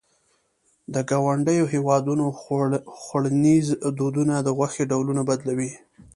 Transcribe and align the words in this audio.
د 0.93 0.95
ګاونډیو 1.09 1.65
هېوادونو 1.73 2.25
خوړنيز 3.03 3.67
دودونه 3.97 4.35
د 4.41 4.47
غوښې 4.57 4.83
ډولونه 4.91 5.21
بدلوي. 5.29 5.71